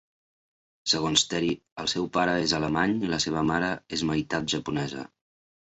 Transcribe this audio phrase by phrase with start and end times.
[0.93, 1.51] Segons Teri,
[1.83, 5.09] el seu pare és alemany i la seva mare és meitat japonesa.